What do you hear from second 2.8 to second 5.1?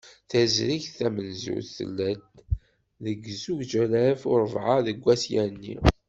deg zuǧ alaf u rebεa deg